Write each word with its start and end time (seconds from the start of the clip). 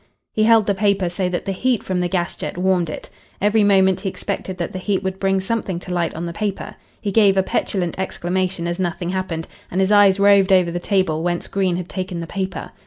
He 0.33 0.45
held 0.45 0.65
the 0.65 0.73
paper 0.73 1.09
so 1.09 1.29
that 1.29 1.45
the 1.45 1.51
heat 1.51 1.83
from 1.83 1.99
the 1.99 2.07
gas 2.07 2.35
jet 2.35 2.57
warmed 2.57 2.89
it. 2.89 3.07
Every 3.39 3.63
moment 3.63 3.99
he 3.99 4.09
expected 4.09 4.57
that 4.57 4.73
the 4.73 4.79
heat 4.79 5.03
would 5.03 5.19
bring 5.19 5.39
something 5.39 5.77
to 5.77 5.93
light 5.93 6.15
on 6.15 6.25
the 6.25 6.33
paper. 6.33 6.75
He 6.99 7.11
gave 7.11 7.37
a 7.37 7.43
petulant 7.43 7.99
exclamation 7.99 8.67
as 8.67 8.79
nothing 8.79 9.09
happened, 9.11 9.47
and 9.69 9.79
his 9.79 9.91
eyes 9.91 10.19
roved 10.19 10.51
over 10.51 10.71
the 10.71 10.79
table 10.79 11.21
whence 11.21 11.47
Green 11.47 11.75
had 11.75 11.87
taken 11.87 12.19
the 12.19 12.25
paper. 12.25 12.71